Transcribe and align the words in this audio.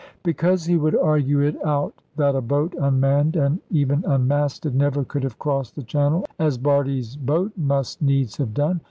Because 0.23 0.65
he 0.65 0.77
would 0.77 0.95
argue 0.97 1.41
it 1.41 1.63
out 1.63 1.93
that 2.17 2.33
a 2.35 2.41
boat, 2.41 2.73
unmanned 2.73 3.35
and 3.35 3.59
even 3.69 4.03
unmasted, 4.07 4.73
never 4.73 5.03
could 5.03 5.21
have 5.21 5.37
crossed 5.37 5.75
the 5.75 5.83
channel 5.83 6.25
as 6.39 6.57
Bardie's 6.57 7.15
boat 7.15 7.51
must 7.55 8.01
needs 8.01 8.37
have 8.37 8.51
done. 8.55 8.79